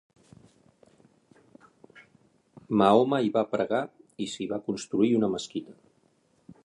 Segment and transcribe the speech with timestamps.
[2.81, 3.83] Mahoma hi va pregar
[4.25, 5.79] i s'hi va construir una mesquita.